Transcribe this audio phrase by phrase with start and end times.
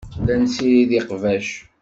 [0.27, 1.47] La nessirid iqbac.